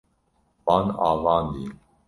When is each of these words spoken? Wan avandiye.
Wan 0.65 0.85
avandiye. 1.09 1.71